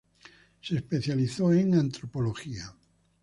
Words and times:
Se 0.63 0.77
especializó 0.77 1.53
en 1.53 1.75
antropología. 1.75 2.73